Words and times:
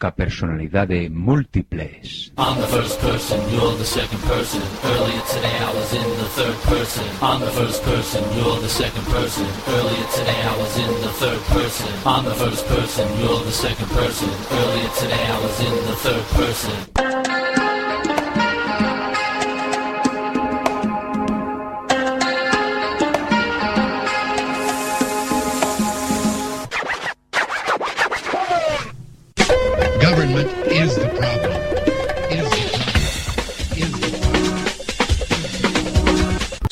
Doídos 0.00 0.02
ca 0.02 0.10
personalidade 0.10 1.10
múltiples. 1.10 2.32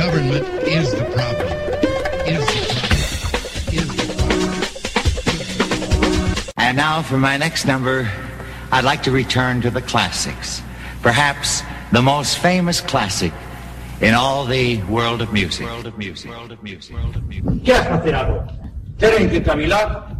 Government 0.00 0.48
is 0.64 0.88
the 0.96 1.04
problem. 1.12 1.52
Is 2.24 2.40
the 2.40 2.64
problem. 2.72 3.04
Is 3.68 3.88
the 4.00 4.06
problem. 4.16 4.48
And 6.56 6.74
now 6.74 7.02
for 7.02 7.18
my 7.18 7.36
next 7.36 7.66
number, 7.66 8.08
I'd 8.72 8.84
like 8.84 9.02
to 9.02 9.10
return 9.10 9.60
to 9.60 9.68
the 9.68 9.82
classics. 9.82 10.62
Perhaps 11.02 11.60
the 11.92 12.00
most 12.00 12.38
famous 12.38 12.80
classic 12.80 13.34
in 14.00 14.14
all 14.14 14.46
the 14.46 14.80
world 14.88 15.20
of 15.20 15.34
music. 15.34 15.66
World 15.66 15.84
of 15.84 15.98
music. 15.98 16.30
World 16.30 16.52
of 16.52 16.62
music. 16.62 16.96
World 16.96 17.16
of 17.16 17.28
music. 17.28 17.62
Que 17.62 17.74
has 17.74 17.84
facer 17.84 18.14
agora? 18.16 18.48
Teren 18.96 19.28
que 19.28 19.44
cavilar. 19.44 20.16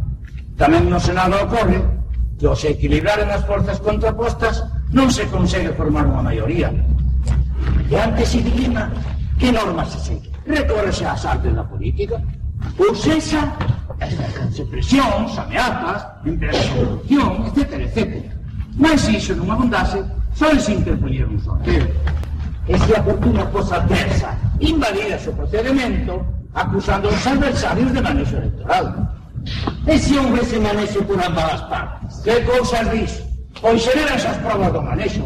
Tamén 0.61 0.93
no 0.93 1.01
Senado 1.01 1.41
ocorre 1.41 1.81
que 2.37 2.45
ao 2.45 2.53
se 2.53 2.77
equilibraren 2.77 3.33
as 3.33 3.41
forzas 3.49 3.81
contrapostas 3.81 4.61
non 4.93 5.09
se 5.09 5.25
consegue 5.25 5.73
formar 5.73 6.05
unha 6.05 6.21
maioría. 6.21 6.69
E 7.89 7.97
antes 7.97 8.29
se 8.29 8.45
dilima 8.45 9.10
Que 9.41 9.51
norma 9.51 9.83
se 9.85 9.99
segue? 9.99 10.29
Recórrese 10.45 11.03
ás 11.03 11.25
artes 11.25 11.55
da 11.55 11.63
política? 11.63 12.21
Ou 12.77 12.93
sexa, 12.93 13.41
exercense 13.99 14.63
presións, 14.65 15.33
ameazas, 15.33 16.05
empresas 16.23 16.61
de 16.61 16.69
corrupción, 16.77 17.49
etc, 17.49 17.73
etc. 17.81 18.21
Mas 18.77 19.01
se 19.01 19.17
iso 19.17 19.33
non 19.33 19.49
abundase, 19.49 19.97
só 20.37 20.45
se 20.61 20.77
interpoñer 20.77 21.25
un 21.25 21.41
sorteo. 21.41 21.89
E 22.69 22.77
se 22.85 22.93
a 22.93 23.01
fortuna 23.01 23.41
fosa 23.49 23.81
adversa, 23.81 24.29
invalida 24.61 25.17
o 25.17 25.33
procedimento, 25.33 26.21
acusando 26.53 27.09
os 27.09 27.25
adversarios 27.25 27.89
de 27.97 28.01
manexo 28.05 28.37
electoral. 28.37 28.93
E 29.89 29.97
se 29.97 30.21
houvese 30.21 30.61
manexo 30.61 31.01
por 31.01 31.17
ambas 31.17 31.57
as 31.57 31.61
partes? 31.65 32.13
Que 32.21 32.45
cousas 32.45 32.85
dis? 32.93 33.25
Pois 33.57 33.81
xeran 33.81 34.05
as 34.05 34.37
provas 34.45 34.69
do 34.69 34.85
manexo, 34.85 35.25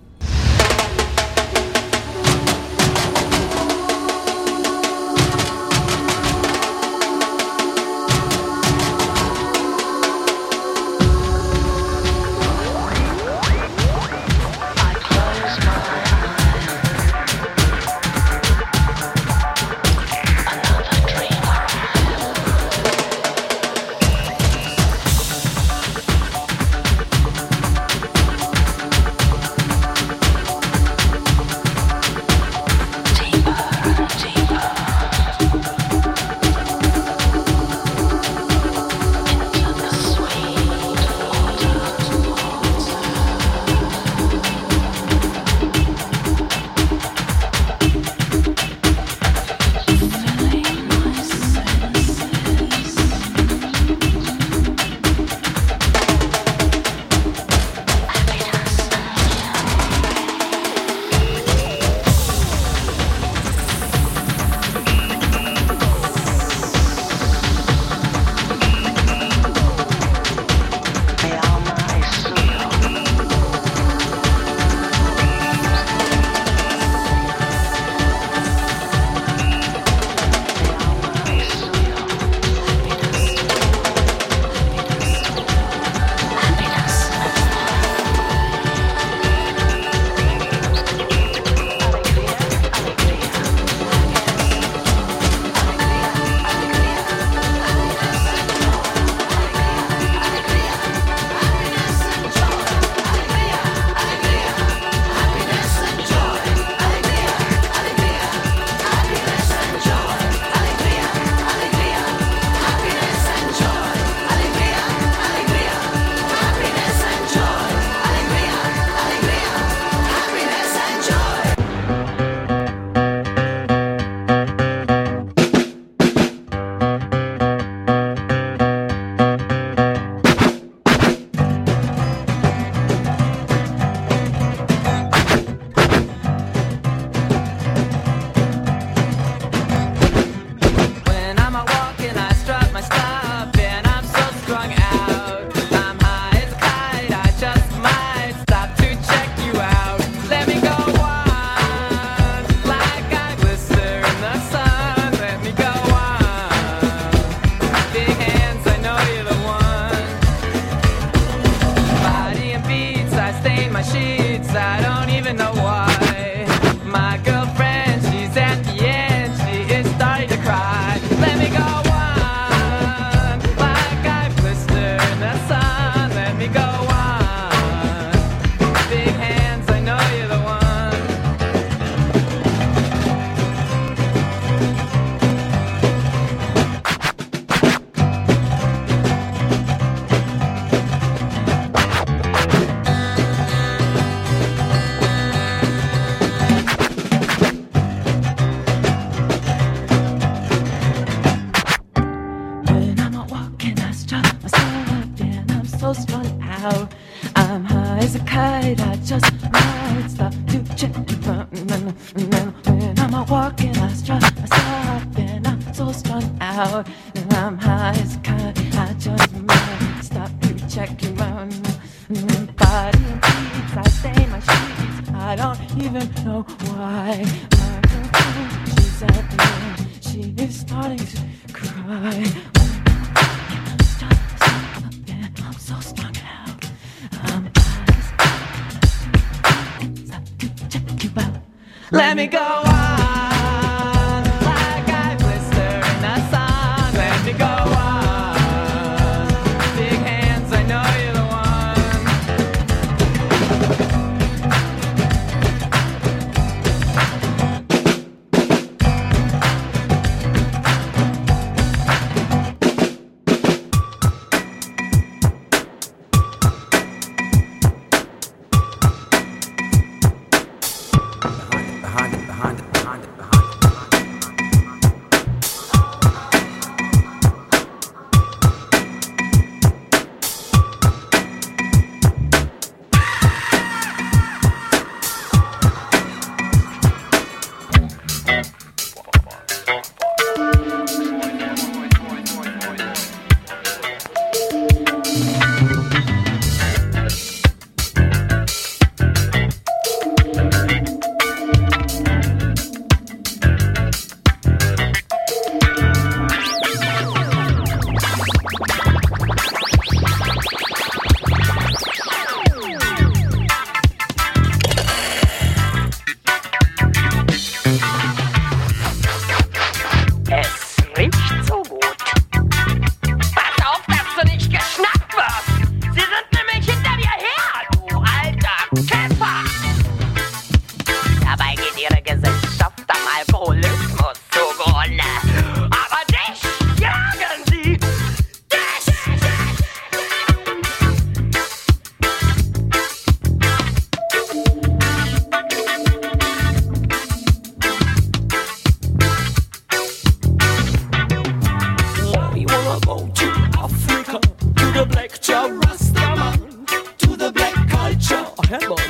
September. 358.51 358.80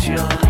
Pleasure 0.00 0.49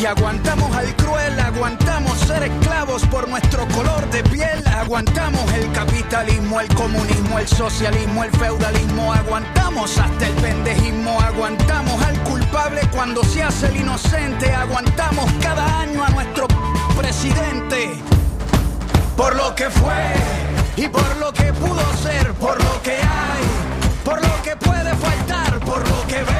y 0.00 0.06
aguantamos 0.06 0.74
al 0.74 0.94
cruel. 0.96 1.38
Aguantamos 1.38 2.18
ser 2.20 2.42
esclavos 2.44 3.04
por 3.06 3.28
nuestro 3.28 3.66
color 3.68 4.08
de 4.10 4.22
piel. 4.24 4.66
Aguantamos 4.68 5.52
el 5.52 5.70
capitalismo, 5.72 6.60
el 6.60 6.68
comunismo, 6.74 7.38
el 7.38 7.46
socialismo, 7.46 8.24
el 8.24 8.30
feudalismo. 8.32 9.12
Aguantamos 9.12 9.98
hasta 9.98 10.26
el 10.26 10.34
pendejismo. 10.34 11.20
Aguantamos 11.20 12.02
al 12.02 12.18
culpable 12.22 12.80
cuando 12.92 13.22
se 13.24 13.42
hace 13.42 13.66
el 13.66 13.76
inocente. 13.76 14.52
Aguantamos 14.52 15.30
cada 15.42 15.80
año 15.80 16.02
a 16.04 16.10
nuestro 16.10 16.46
presidente 16.96 18.02
por 19.16 19.36
lo 19.36 19.54
que 19.54 19.68
fue 19.68 20.14
y 20.76 20.88
por 20.88 21.16
lo 21.18 21.32
que 21.32 21.52
pudo 21.52 21.82
ser, 22.02 22.32
por 22.34 22.62
lo 22.62 22.82
que 22.82 22.92
hay, 22.92 23.44
por 24.02 24.20
lo 24.22 24.42
que 24.42 24.56
puede 24.56 24.94
faltar, 24.94 25.58
por 25.60 25.86
lo 25.86 26.06
que 26.06 26.16
venga 26.22 26.39